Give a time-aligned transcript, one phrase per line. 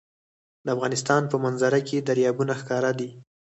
[0.65, 3.09] د افغانستان په منظره کې دریابونه ښکاره ده.